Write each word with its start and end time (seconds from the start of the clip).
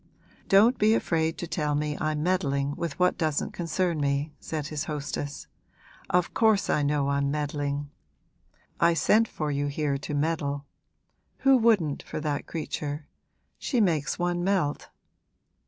'Don't 0.47 0.79
be 0.79 0.95
afraid 0.95 1.37
to 1.37 1.45
tell 1.45 1.75
me 1.75 1.95
I'm 2.01 2.23
meddling 2.23 2.75
with 2.75 2.97
what 2.97 3.19
doesn't 3.19 3.51
concern 3.53 3.99
me,' 4.01 4.33
said 4.39 4.65
his 4.69 4.85
hostess. 4.85 5.45
'Of 6.09 6.33
course 6.33 6.71
I 6.71 6.81
know 6.81 7.09
I'm 7.09 7.29
meddling; 7.29 7.91
I 8.79 8.95
sent 8.95 9.27
for 9.27 9.51
you 9.51 9.67
here 9.67 9.99
to 9.99 10.15
meddle. 10.15 10.65
Who 11.41 11.55
wouldn't, 11.55 12.01
for 12.01 12.19
that 12.19 12.47
creature? 12.47 13.05
She 13.59 13.79
makes 13.79 14.17
one 14.17 14.43
melt.' 14.43 14.89